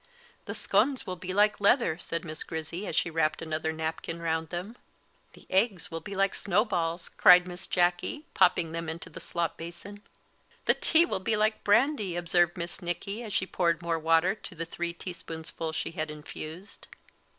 [0.45, 4.49] "The scones will be like leather," said Miss Grizzy, as she wrapped another napkin round
[4.49, 4.75] them.
[5.33, 10.01] "The eggs will be like snowballs," cried Miss Jacky, popping them into the slop basin.
[10.65, 14.55] "The tea will be like brandy," observed Miss Nicky, as she poured more water to
[14.55, 16.87] the three teaspoonfuls she had infused.